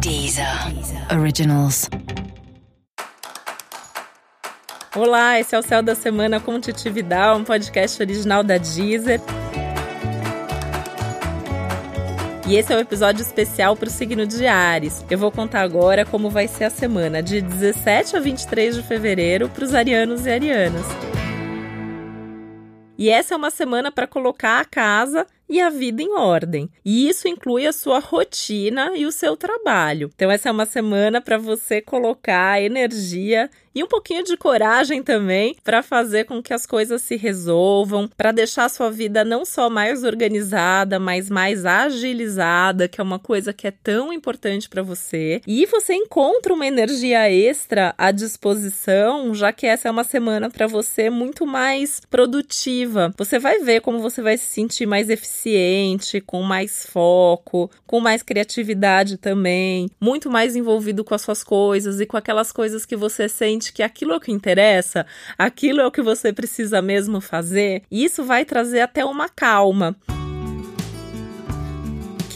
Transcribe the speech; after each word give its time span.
Deezer 0.00 0.46
Originals. 1.18 1.88
Olá, 4.94 5.38
esse 5.40 5.54
é 5.54 5.58
o 5.58 5.62
Céu 5.62 5.82
da 5.82 5.94
Semana 5.94 6.38
com 6.38 6.60
Titi 6.60 6.90
Vidal, 6.90 7.36
um 7.38 7.44
podcast 7.44 8.00
original 8.02 8.42
da 8.42 8.58
Deezer. 8.58 9.20
E 12.46 12.56
esse 12.56 12.72
é 12.72 12.76
o 12.76 12.78
um 12.78 12.82
episódio 12.82 13.22
especial 13.22 13.76
para 13.76 13.88
o 13.88 13.90
signo 13.90 14.26
de 14.26 14.46
Ares. 14.46 15.04
Eu 15.10 15.18
vou 15.18 15.32
contar 15.32 15.62
agora 15.62 16.04
como 16.04 16.30
vai 16.30 16.46
ser 16.46 16.64
a 16.64 16.70
semana 16.70 17.22
de 17.22 17.40
17 17.40 18.16
a 18.16 18.20
23 18.20 18.76
de 18.76 18.82
fevereiro 18.82 19.48
para 19.48 19.64
os 19.64 19.74
arianos 19.74 20.26
e 20.26 20.30
arianas. 20.30 20.86
E 22.98 23.10
essa 23.10 23.34
é 23.34 23.36
uma 23.36 23.50
semana 23.50 23.92
para 23.92 24.06
colocar 24.06 24.60
a 24.60 24.64
casa 24.64 25.26
e 25.48 25.60
a 25.60 25.70
vida 25.70 26.02
em 26.02 26.12
ordem. 26.12 26.68
E 26.84 27.08
isso 27.08 27.28
inclui 27.28 27.66
a 27.66 27.72
sua 27.72 27.98
rotina 27.98 28.92
e 28.96 29.06
o 29.06 29.12
seu 29.12 29.36
trabalho. 29.36 30.10
Então, 30.14 30.30
essa 30.30 30.48
é 30.48 30.52
uma 30.52 30.66
semana 30.66 31.20
para 31.20 31.38
você 31.38 31.80
colocar 31.80 32.60
energia 32.60 33.50
e 33.76 33.84
um 33.84 33.86
pouquinho 33.86 34.24
de 34.24 34.38
coragem 34.38 35.02
também 35.02 35.54
para 35.62 35.82
fazer 35.82 36.24
com 36.24 36.42
que 36.42 36.54
as 36.54 36.64
coisas 36.64 37.02
se 37.02 37.14
resolvam, 37.14 38.08
para 38.16 38.32
deixar 38.32 38.64
a 38.64 38.70
sua 38.70 38.90
vida 38.90 39.22
não 39.22 39.44
só 39.44 39.68
mais 39.68 40.02
organizada, 40.02 40.98
mas 40.98 41.28
mais 41.28 41.66
agilizada, 41.66 42.88
que 42.88 43.02
é 43.02 43.04
uma 43.04 43.18
coisa 43.18 43.52
que 43.52 43.66
é 43.66 43.70
tão 43.70 44.14
importante 44.14 44.66
para 44.66 44.82
você. 44.82 45.42
E 45.46 45.66
você 45.66 45.92
encontra 45.92 46.54
uma 46.54 46.66
energia 46.66 47.30
extra 47.30 47.94
à 47.98 48.10
disposição, 48.10 49.34
já 49.34 49.52
que 49.52 49.66
essa 49.66 49.88
é 49.88 49.90
uma 49.90 50.04
semana 50.04 50.48
para 50.48 50.66
você 50.66 51.10
muito 51.10 51.46
mais 51.46 52.00
produtiva. 52.08 53.12
Você 53.18 53.38
vai 53.38 53.58
ver 53.58 53.82
como 53.82 53.98
você 53.98 54.22
vai 54.22 54.38
se 54.38 54.46
sentir 54.46 54.86
mais 54.86 55.10
eficiente, 55.10 55.35
com 56.26 56.42
mais 56.42 56.86
foco, 56.86 57.70
com 57.86 58.00
mais 58.00 58.22
criatividade 58.22 59.16
também, 59.16 59.88
muito 60.00 60.30
mais 60.30 60.56
envolvido 60.56 61.04
com 61.04 61.14
as 61.14 61.22
suas 61.22 61.44
coisas 61.44 62.00
e 62.00 62.06
com 62.06 62.16
aquelas 62.16 62.50
coisas 62.50 62.86
que 62.86 62.96
você 62.96 63.28
sente 63.28 63.72
que 63.72 63.82
aquilo 63.82 64.12
é 64.12 64.16
o 64.16 64.20
que 64.20 64.32
interessa, 64.32 65.06
aquilo 65.38 65.80
é 65.80 65.86
o 65.86 65.90
que 65.90 66.02
você 66.02 66.32
precisa 66.32 66.80
mesmo 66.80 67.20
fazer, 67.20 67.82
e 67.90 68.04
isso 68.04 68.24
vai 68.24 68.44
trazer 68.44 68.80
até 68.80 69.04
uma 69.04 69.28
calma 69.28 69.96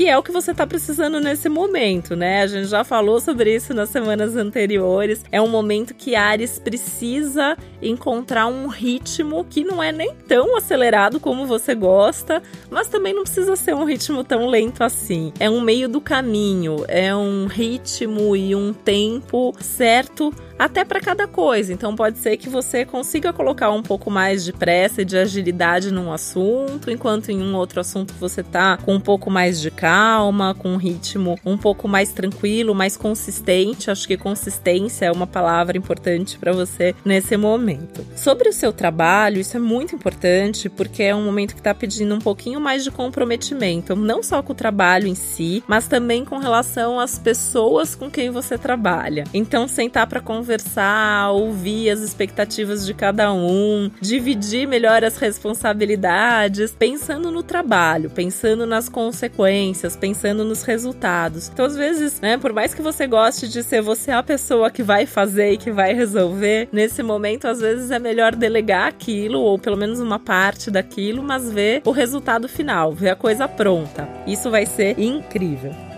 que 0.01 0.09
é 0.09 0.17
o 0.17 0.23
que 0.23 0.33
você 0.33 0.53
está 0.53 0.67
precisando 0.67 1.20
nesse 1.20 1.47
momento, 1.47 2.17
né? 2.17 2.41
A 2.41 2.47
gente 2.47 2.69
já 2.69 2.83
falou 2.83 3.20
sobre 3.20 3.55
isso 3.55 3.75
nas 3.75 3.91
semanas 3.91 4.34
anteriores. 4.34 5.23
É 5.31 5.42
um 5.42 5.48
momento 5.48 5.92
que 5.92 6.15
Ares 6.15 6.59
precisa 6.59 7.55
encontrar 7.83 8.47
um 8.47 8.67
ritmo 8.67 9.45
que 9.45 9.62
não 9.62 9.83
é 9.83 9.92
nem 9.92 10.15
tão 10.27 10.57
acelerado 10.57 11.20
como 11.20 11.45
você 11.45 11.75
gosta, 11.75 12.42
mas 12.70 12.89
também 12.89 13.12
não 13.12 13.25
precisa 13.25 13.55
ser 13.57 13.75
um 13.75 13.84
ritmo 13.84 14.25
tão 14.25 14.47
lento 14.47 14.83
assim. 14.83 15.34
É 15.39 15.51
um 15.51 15.61
meio 15.61 15.87
do 15.87 16.01
caminho, 16.01 16.83
é 16.89 17.14
um 17.14 17.45
ritmo 17.45 18.35
e 18.35 18.55
um 18.55 18.73
tempo 18.73 19.55
certo 19.61 20.33
até 20.61 20.84
para 20.84 21.00
cada 21.00 21.27
coisa. 21.27 21.72
Então 21.72 21.97
pode 21.97 22.19
ser 22.19 22.36
que 22.36 22.50
você 22.50 22.84
consiga 22.84 23.33
colocar 23.33 23.70
um 23.70 23.83
pouco 23.83 24.11
mais 24.11 24.44
de 24.44 24.53
pressa 24.53 25.00
e 25.00 25.06
de 25.06 25.17
agilidade 25.17 25.91
num 25.91 26.12
assunto, 26.12 26.91
enquanto 26.91 27.30
em 27.30 27.42
um 27.42 27.56
outro 27.56 27.80
assunto 27.80 28.12
você 28.20 28.42
tá 28.42 28.77
com 28.77 28.94
um 28.94 29.00
pouco 29.00 29.30
mais 29.30 29.58
de 29.58 29.70
calma, 29.70 30.55
com 30.55 30.69
um 30.69 30.77
ritmo 30.77 31.39
um 31.47 31.56
pouco 31.56 31.89
mais 31.89 32.12
tranquilo, 32.12 32.75
mais 32.75 32.94
consistente. 32.94 33.91
Acho 33.91 34.06
que 34.06 34.19
consistência 34.19 35.06
é 35.06 35.11
uma 35.11 35.27
palavra 35.27 35.78
importante 35.78 36.39
para 36.39 36.52
você 36.52 36.95
nesse 37.06 37.39
momento. 37.39 38.06
Sobre 38.14 38.50
o 38.50 38.52
seu 38.52 38.70
trabalho, 38.70 39.41
isso 39.41 39.56
é 39.56 39.61
muito 39.61 39.95
importante 39.95 40.69
porque 40.69 41.05
é 41.05 41.14
um 41.14 41.24
momento 41.24 41.55
que 41.55 41.61
está 41.61 41.74
pedindo 41.74 42.14
um 42.14 42.19
pouquinho 42.19 42.61
mais 42.61 42.84
de 42.84 42.91
comprometimento, 42.91 43.97
não 43.97 44.22
só 44.22 44.42
com 44.42 44.52
o 44.52 44.56
trabalho 44.56 45.06
em 45.06 45.14
si, 45.14 45.64
mas 45.67 45.89
também 45.89 46.22
com 46.22 46.36
relação 46.36 47.00
às 47.00 47.19
pessoas 47.19 47.95
com 47.95 48.11
quem 48.11 48.30
você 48.30 48.58
trabalha. 48.58 49.24
Então 49.33 49.67
sentar 49.67 50.06
para 50.06 50.20
conversar 50.20 50.50
conversar, 50.51 51.31
ouvir 51.31 51.91
as 51.91 52.01
expectativas 52.01 52.84
de 52.84 52.93
cada 52.93 53.33
um, 53.33 53.89
dividir 54.01 54.67
melhor 54.67 55.05
as 55.05 55.17
responsabilidades, 55.17 56.74
pensando 56.77 57.30
no 57.30 57.41
trabalho, 57.41 58.11
pensando 58.11 58.67
nas 58.67 58.89
consequências, 58.89 59.95
pensando 59.95 60.45
nos 60.45 60.64
resultados. 60.64 61.48
Então, 61.52 61.64
às 61.64 61.77
vezes, 61.77 62.20
né, 62.20 62.36
por 62.36 62.52
mais 62.52 62.74
que 62.74 62.83
você 62.83 63.07
goste 63.07 63.48
de 63.48 63.63
ser 63.63 63.80
você 63.80 64.11
a 64.11 64.24
pessoa 64.24 64.73
que 64.73 64.83
vai 64.83 65.07
fazer 65.07 65.52
e 65.52 65.57
que 65.57 65.70
vai 65.70 65.95
resolver, 65.95 66.69
nesse 66.73 67.01
momento, 67.01 67.47
às 67.47 67.61
vezes 67.61 67.92
é 67.92 68.01
melhor 68.01 68.35
delegar 68.35 68.89
aquilo, 68.89 69.39
ou 69.39 69.57
pelo 69.57 69.77
menos 69.77 70.01
uma 70.01 70.19
parte 70.19 70.69
daquilo, 70.69 71.23
mas 71.23 71.48
ver 71.53 71.80
o 71.85 71.92
resultado 71.92 72.48
final, 72.48 72.92
ver 72.92 73.11
a 73.11 73.17
coisa 73.17 73.47
pronta. 73.47 74.08
Isso 74.27 74.51
vai 74.51 74.67
ser 74.67 74.98
incrível. 74.98 75.89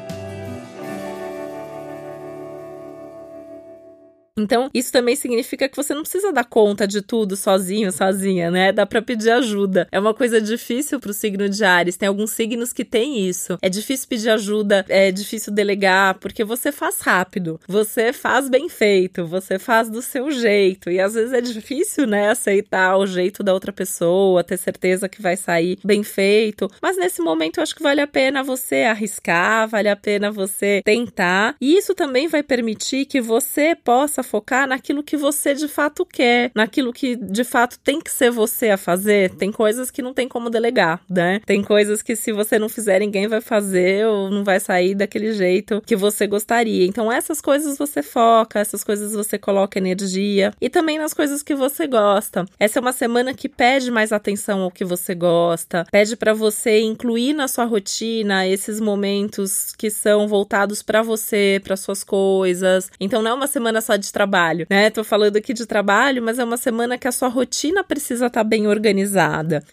Então, 4.39 4.71
isso 4.73 4.91
também 4.91 5.15
significa 5.15 5.69
que 5.69 5.77
você 5.77 5.93
não 5.95 6.03
precisa 6.03 6.33
dar 6.33 6.45
conta 6.45 6.87
de 6.87 7.03
tudo 7.03 7.37
sozinho, 7.37 7.93
sozinha, 7.93 8.51
né? 8.51 8.73
Dá 8.73 8.87
para 8.87 9.03
pedir 9.03 9.31
ajuda. 9.31 9.87
É 9.93 10.01
uma 10.01 10.15
coisa 10.15 10.41
difícil 10.41 10.99
pro 10.99 11.13
signo 11.13 11.49
de 11.49 11.63
Ares. 11.65 11.99
Tem 11.99 12.09
alguns 12.09 12.31
signos 12.31 12.73
que 12.73 12.85
têm 12.85 13.29
isso. 13.29 13.59
É 13.61 13.69
difícil 13.69 14.09
pedir 14.09 14.31
ajuda, 14.31 14.87
é 14.89 15.13
difícil 15.13 15.53
delegar, 15.53 16.19
porque 16.19 16.45
você 16.45 16.73
faz 16.73 17.01
rápido, 17.01 17.61
você 17.69 18.13
faz 18.13 18.49
bem 18.49 18.69
feito, 18.71 19.27
você 19.27 19.59
faz 19.59 19.91
do 19.91 20.01
seu 20.01 20.31
jeito. 20.31 20.91
E 20.91 20.99
às 20.99 21.13
vezes 21.13 21.33
é 21.33 21.41
difícil, 21.41 22.07
né, 22.07 22.31
aceitar 22.31 22.97
o 22.97 23.07
jeito 23.07 23.43
da 23.43 23.53
outra 23.53 23.73
pessoa, 23.73 24.43
ter 24.43 24.57
certeza 24.57 25.09
que 25.09 25.21
vai 25.21 25.37
sair 25.37 25.79
bem 25.85 26.03
feito. 26.03 26.71
Mas 26.81 26.97
nesse 26.97 27.21
momento 27.21 27.59
eu 27.59 27.63
acho 27.63 27.75
que 27.75 27.83
vale 27.83 28.01
a 28.01 28.07
pena 28.07 28.43
você 28.43 28.85
arriscar, 28.85 29.69
vale 29.69 29.91
a 29.91 29.97
pena 29.97 30.31
você 30.31 30.81
tentar. 30.85 31.55
E 31.61 31.77
isso 31.77 31.95
também 31.95 32.29
vai 32.29 32.43
permitir 32.43 33.05
que 33.05 33.21
você 33.21 33.75
possa 33.75 34.22
focar 34.23 34.67
naquilo 34.67 35.03
que 35.03 35.17
você 35.17 35.55
de 35.55 35.69
fato 35.69 36.05
quer, 36.05 36.51
naquilo 36.55 36.93
que 36.93 37.17
de 37.17 37.45
fato 37.45 37.79
tem 37.79 38.01
que 38.01 38.11
ser 38.11 38.31
você 38.31 38.71
a 38.71 38.77
fazer. 38.77 39.31
Tem 39.35 39.51
coisas 39.51 39.91
que 39.91 40.03
não 40.03 40.15
tem 40.15 40.29
como 40.29 40.51
delegar, 40.51 41.01
né? 41.09 41.41
Tem 41.47 41.63
coisas 41.63 42.03
que 42.03 42.17
se 42.17 42.33
você 42.33 42.59
não 42.59 42.69
fizer, 42.69 43.01
ninguém 43.01 43.29
vai 43.29 43.41
fazer 43.41 44.07
ou 44.07 44.31
não 44.31 44.45
vai 44.45 44.61
sair 44.61 44.95
daquele 44.95 45.33
jeito 45.33 45.83
que 45.87 45.97
você 45.97 46.27
gostaria. 46.27 46.87
Então, 46.87 47.11
essas 47.11 47.41
coisas 47.41 47.79
você 47.79 48.03
foca, 48.03 48.59
essas 48.59 48.85
coisas 48.85 49.13
você 49.13 49.39
coloca 49.39 49.79
energia 49.79 50.53
e 50.61 50.69
também 50.69 50.99
nas 50.99 51.15
coisas 51.15 51.43
que 51.43 51.55
você 51.55 51.87
gosta. 51.87 52.45
Essa 52.59 52.79
é 52.79 52.81
uma 52.81 52.93
semana 52.93 53.35
que 53.35 53.49
pede 53.49 53.91
mais 53.91 54.13
atenção 54.13 54.63
ao 54.63 54.71
que 54.71 54.85
você 54.85 55.15
gosta, 55.15 55.85
pede 55.91 56.17
para 56.17 56.33
você 56.33 56.81
incluir 56.81 57.35
na 57.35 57.49
sua 57.49 57.65
rotina 57.65 58.47
esses 58.47 58.81
momentos 58.81 59.75
que 59.77 59.91
são 59.91 60.29
voltados 60.29 60.83
para 60.83 61.03
você, 61.03 61.61
para 61.63 61.77
suas 61.77 62.05
coisas. 62.05 62.91
Então, 63.01 63.23
não 63.23 63.31
é 63.31 63.35
uma 63.35 63.47
semana 63.47 63.81
só 63.81 63.97
de 63.97 64.12
trabalho, 64.13 64.67
né? 64.71 64.91
Tô 64.91 65.03
falando 65.03 65.37
aqui 65.37 65.53
de 65.53 65.67
trabalho, 65.67 66.23
mas 66.23 66.39
é 66.39 66.45
uma 66.45 66.57
semana 66.57 66.99
que 66.99 67.09
a 67.09 67.13
sua 67.13 67.29
rotina 67.29 67.83
precisa 67.83 68.27
estar 68.27 68.41
tá 68.41 68.45
bem 68.45 68.67
organizada. 68.67 69.65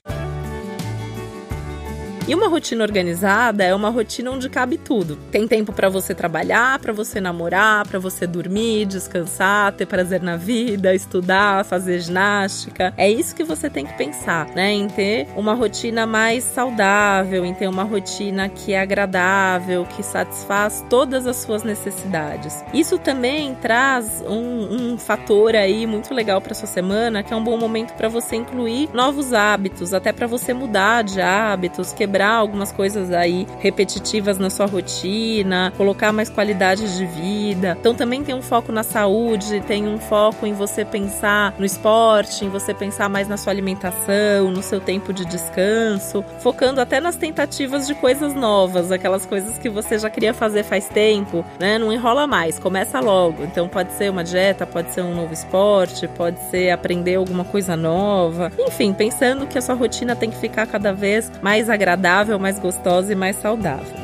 E 2.29 2.35
uma 2.35 2.47
rotina 2.47 2.83
organizada 2.83 3.63
é 3.63 3.73
uma 3.73 3.89
rotina 3.89 4.29
onde 4.29 4.47
cabe 4.49 4.77
tudo. 4.77 5.17
Tem 5.31 5.47
tempo 5.47 5.73
para 5.73 5.89
você 5.89 6.13
trabalhar, 6.13 6.77
para 6.77 6.93
você 6.93 7.19
namorar, 7.19 7.87
para 7.87 7.97
você 7.97 8.27
dormir, 8.27 8.85
descansar, 8.85 9.71
ter 9.71 9.87
prazer 9.87 10.21
na 10.21 10.37
vida, 10.37 10.93
estudar, 10.93 11.65
fazer 11.65 11.99
ginástica. 11.99 12.93
É 12.95 13.09
isso 13.09 13.35
que 13.35 13.43
você 13.43 13.67
tem 13.67 13.83
que 13.83 13.97
pensar, 13.97 14.45
né? 14.49 14.71
Em 14.71 14.87
ter 14.87 15.27
uma 15.35 15.55
rotina 15.55 16.05
mais 16.05 16.43
saudável, 16.43 17.43
em 17.43 17.55
ter 17.55 17.67
uma 17.67 17.81
rotina 17.81 18.47
que 18.47 18.73
é 18.73 18.79
agradável, 18.79 19.87
que 19.87 20.03
satisfaz 20.03 20.85
todas 20.87 21.25
as 21.25 21.37
suas 21.37 21.63
necessidades. 21.63 22.63
Isso 22.71 22.99
também 22.99 23.55
traz 23.55 24.23
um, 24.27 24.91
um 24.91 24.97
fator 24.99 25.55
aí 25.55 25.87
muito 25.87 26.13
legal 26.13 26.39
para 26.39 26.53
sua 26.53 26.67
semana, 26.67 27.23
que 27.23 27.33
é 27.33 27.35
um 27.35 27.43
bom 27.43 27.57
momento 27.57 27.95
para 27.95 28.07
você 28.07 28.35
incluir 28.35 28.87
novos 28.93 29.33
hábitos, 29.33 29.95
até 29.95 30.13
para 30.13 30.27
você 30.27 30.53
mudar 30.53 31.03
de 31.03 31.19
hábitos, 31.19 31.91
quebrar 31.91 32.18
quebrar 32.19 32.31
algumas 32.31 32.71
coisas 32.73 33.13
aí 33.13 33.47
repetitivas 33.59 34.37
na 34.37 34.49
sua 34.49 34.65
rotina, 34.65 35.71
colocar 35.77 36.11
mais 36.11 36.29
qualidade 36.29 36.97
de 36.97 37.05
vida. 37.05 37.77
Então 37.79 37.95
também 37.95 38.21
tem 38.25 38.35
um 38.35 38.41
foco 38.41 38.73
na 38.73 38.83
saúde, 38.83 39.61
tem 39.61 39.87
um 39.87 39.97
foco 39.97 40.45
em 40.45 40.51
você 40.51 40.83
pensar 40.83 41.55
no 41.57 41.65
esporte, 41.65 42.43
em 42.43 42.49
você 42.49 42.73
pensar 42.73 43.07
mais 43.07 43.29
na 43.29 43.37
sua 43.37 43.53
alimentação, 43.53 44.51
no 44.51 44.61
seu 44.61 44.81
tempo 44.81 45.13
de 45.13 45.23
descanso, 45.23 46.21
focando 46.41 46.81
até 46.81 46.99
nas 46.99 47.15
tentativas 47.15 47.87
de 47.87 47.95
coisas 47.95 48.33
novas, 48.33 48.91
aquelas 48.91 49.25
coisas 49.25 49.57
que 49.57 49.69
você 49.69 49.97
já 49.97 50.09
queria 50.09 50.33
fazer 50.33 50.63
faz 50.63 50.89
tempo, 50.89 51.45
né? 51.57 51.77
Não 51.77 51.93
enrola 51.93 52.27
mais, 52.27 52.59
começa 52.59 52.99
logo. 52.99 53.43
Então 53.43 53.69
pode 53.69 53.93
ser 53.93 54.11
uma 54.11 54.25
dieta, 54.25 54.65
pode 54.65 54.91
ser 54.91 55.03
um 55.03 55.15
novo 55.15 55.31
esporte, 55.31 56.05
pode 56.09 56.37
ser 56.49 56.71
aprender 56.71 57.15
alguma 57.15 57.45
coisa 57.45 57.77
nova. 57.77 58.51
Enfim, 58.59 58.91
pensando 58.91 59.47
que 59.47 59.57
a 59.57 59.61
sua 59.61 59.75
rotina 59.75 60.17
tem 60.17 60.29
que 60.29 60.37
ficar 60.37 60.67
cada 60.67 60.91
vez 60.91 61.31
mais 61.41 61.69
agradável 61.69 61.98
agradável, 61.99 62.39
mais 62.39 62.57
gostosa 62.57 63.11
e 63.11 63.15
mais 63.15 63.35
saudável. 63.35 63.98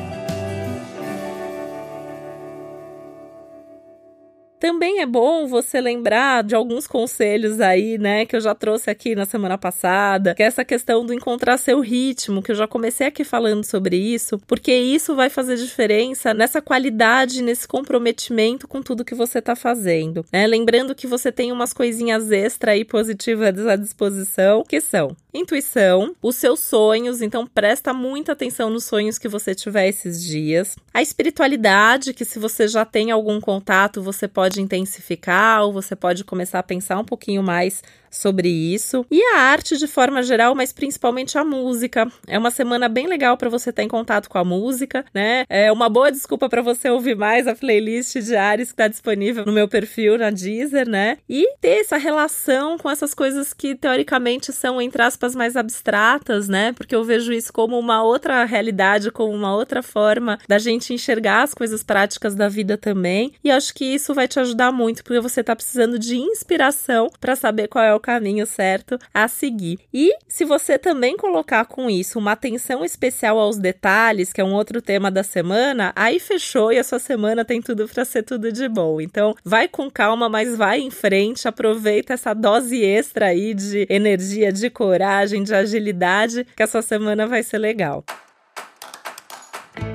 Também 4.66 5.00
é 5.00 5.06
bom 5.06 5.46
você 5.46 5.80
lembrar 5.80 6.42
de 6.42 6.52
alguns 6.52 6.88
conselhos 6.88 7.60
aí, 7.60 7.96
né, 7.98 8.26
que 8.26 8.34
eu 8.34 8.40
já 8.40 8.52
trouxe 8.52 8.90
aqui 8.90 9.14
na 9.14 9.24
semana 9.24 9.56
passada, 9.56 10.34
que 10.34 10.42
é 10.42 10.46
essa 10.46 10.64
questão 10.64 11.06
do 11.06 11.14
encontrar 11.14 11.56
seu 11.56 11.78
ritmo, 11.78 12.42
que 12.42 12.50
eu 12.50 12.56
já 12.56 12.66
comecei 12.66 13.06
aqui 13.06 13.22
falando 13.22 13.62
sobre 13.62 13.96
isso, 13.96 14.40
porque 14.44 14.74
isso 14.74 15.14
vai 15.14 15.30
fazer 15.30 15.54
diferença 15.54 16.34
nessa 16.34 16.60
qualidade, 16.60 17.42
nesse 17.42 17.68
comprometimento 17.68 18.66
com 18.66 18.82
tudo 18.82 19.04
que 19.04 19.14
você 19.14 19.38
está 19.38 19.54
fazendo. 19.54 20.26
Né? 20.32 20.48
Lembrando 20.48 20.96
que 20.96 21.06
você 21.06 21.30
tem 21.30 21.52
umas 21.52 21.72
coisinhas 21.72 22.32
extra 22.32 22.72
aí 22.72 22.84
positivas 22.84 23.64
à 23.68 23.76
disposição, 23.76 24.64
que 24.68 24.80
são 24.80 25.14
intuição, 25.32 26.14
os 26.22 26.36
seus 26.36 26.60
sonhos, 26.60 27.20
então 27.20 27.46
presta 27.46 27.92
muita 27.92 28.32
atenção 28.32 28.70
nos 28.70 28.84
sonhos 28.84 29.18
que 29.18 29.28
você 29.28 29.54
tiver 29.54 29.88
esses 29.88 30.22
dias. 30.22 30.76
A 30.92 31.02
espiritualidade, 31.02 32.14
que 32.14 32.24
se 32.24 32.38
você 32.38 32.66
já 32.66 32.84
tem 32.84 33.10
algum 33.10 33.40
contato, 33.40 34.02
você 34.02 34.26
pode 34.56 34.60
intensificar 34.60 35.62
ou 35.62 35.72
você 35.72 35.94
pode 35.94 36.24
começar 36.24 36.58
a 36.58 36.62
pensar 36.62 36.98
um 36.98 37.04
pouquinho 37.04 37.42
mais 37.42 37.82
sobre 38.16 38.48
isso. 38.48 39.04
E 39.10 39.22
a 39.34 39.38
arte 39.38 39.76
de 39.76 39.86
forma 39.86 40.22
geral, 40.22 40.54
mas 40.54 40.72
principalmente 40.72 41.38
a 41.38 41.44
música. 41.44 42.10
É 42.26 42.38
uma 42.38 42.50
semana 42.50 42.88
bem 42.88 43.06
legal 43.06 43.36
para 43.36 43.48
você 43.48 43.70
estar 43.70 43.82
em 43.82 43.88
contato 43.88 44.28
com 44.28 44.38
a 44.38 44.44
música, 44.44 45.04
né? 45.14 45.44
É 45.48 45.70
uma 45.70 45.88
boa 45.88 46.10
desculpa 46.10 46.48
para 46.48 46.62
você 46.62 46.90
ouvir 46.90 47.16
mais 47.16 47.46
a 47.46 47.54
playlist 47.54 48.16
de 48.16 48.36
Ares 48.36 48.68
que 48.68 48.74
está 48.74 48.88
disponível 48.88 49.44
no 49.44 49.52
meu 49.52 49.68
perfil 49.68 50.18
na 50.18 50.30
Deezer, 50.30 50.88
né? 50.88 51.18
E 51.28 51.54
ter 51.60 51.80
essa 51.80 51.96
relação 51.96 52.78
com 52.78 52.90
essas 52.90 53.14
coisas 53.14 53.52
que 53.52 53.74
teoricamente 53.74 54.52
são 54.52 54.80
entre 54.80 55.02
aspas 55.02 55.34
mais 55.34 55.56
abstratas, 55.56 56.48
né? 56.48 56.72
Porque 56.72 56.94
eu 56.94 57.04
vejo 57.04 57.32
isso 57.32 57.52
como 57.52 57.78
uma 57.78 58.02
outra 58.02 58.44
realidade, 58.44 59.10
como 59.10 59.32
uma 59.32 59.54
outra 59.54 59.82
forma 59.82 60.38
da 60.48 60.58
gente 60.58 60.92
enxergar 60.92 61.42
as 61.42 61.54
coisas 61.54 61.82
práticas 61.82 62.34
da 62.34 62.48
vida 62.48 62.76
também. 62.76 63.32
E 63.42 63.50
acho 63.50 63.74
que 63.74 63.84
isso 63.84 64.14
vai 64.14 64.28
te 64.28 64.38
ajudar 64.40 64.72
muito, 64.72 65.02
porque 65.04 65.20
você 65.20 65.40
está 65.40 65.54
precisando 65.54 65.98
de 65.98 66.16
inspiração 66.16 67.10
para 67.20 67.36
saber 67.36 67.68
qual 67.68 67.84
é 67.84 67.94
o 67.94 68.00
caminho 68.06 68.46
certo 68.46 68.96
a 69.12 69.26
seguir. 69.26 69.80
E 69.92 70.16
se 70.28 70.44
você 70.44 70.78
também 70.78 71.16
colocar 71.16 71.64
com 71.64 71.90
isso 71.90 72.20
uma 72.20 72.32
atenção 72.32 72.84
especial 72.84 73.36
aos 73.36 73.58
detalhes, 73.58 74.32
que 74.32 74.40
é 74.40 74.44
um 74.44 74.54
outro 74.54 74.80
tema 74.80 75.10
da 75.10 75.24
semana, 75.24 75.92
aí 75.96 76.20
fechou 76.20 76.72
e 76.72 76.78
a 76.78 76.84
sua 76.84 77.00
semana 77.00 77.44
tem 77.44 77.60
tudo 77.60 77.88
para 77.88 78.04
ser 78.04 78.22
tudo 78.22 78.52
de 78.52 78.68
bom. 78.68 79.00
Então, 79.00 79.34
vai 79.44 79.66
com 79.66 79.90
calma, 79.90 80.28
mas 80.28 80.56
vai 80.56 80.78
em 80.78 80.90
frente, 80.90 81.48
aproveita 81.48 82.14
essa 82.14 82.32
dose 82.32 82.80
extra 82.80 83.26
aí 83.26 83.52
de 83.52 83.86
energia, 83.90 84.52
de 84.52 84.70
coragem, 84.70 85.42
de 85.42 85.52
agilidade, 85.52 86.46
que 86.54 86.62
a 86.62 86.66
sua 86.68 86.82
semana 86.82 87.26
vai 87.26 87.42
ser 87.42 87.58
legal. 87.58 88.04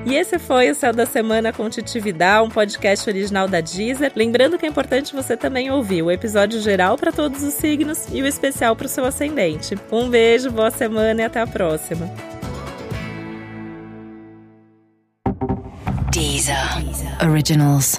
E 0.04 0.14
esse 0.14 0.38
foi 0.38 0.70
o 0.70 0.74
Céu 0.74 0.92
da 0.92 1.06
Semana 1.06 1.52
com 1.52 1.70
Titividade, 1.70 2.46
um 2.46 2.50
podcast 2.50 3.08
original 3.08 3.46
da 3.46 3.60
Deezer. 3.60 4.12
Lembrando 4.16 4.58
que 4.58 4.66
é 4.66 4.68
importante 4.68 5.14
você 5.14 5.36
também 5.36 5.70
ouvir 5.70 6.02
o 6.02 6.10
episódio 6.10 6.60
geral 6.60 6.96
para 6.96 7.12
todos 7.12 7.42
os 7.42 7.54
signos 7.54 8.06
e 8.12 8.20
o 8.20 8.26
especial 8.26 8.74
para 8.74 8.86
o 8.86 8.88
seu 8.88 9.04
ascendente. 9.04 9.76
Um 9.90 10.08
beijo, 10.08 10.50
boa 10.50 10.70
semana 10.70 11.22
e 11.22 11.24
até 11.24 11.40
a 11.40 11.46
próxima. 11.46 12.10
Deezer. 16.12 16.84
Deezer. 16.84 17.30
Originals. 17.30 17.98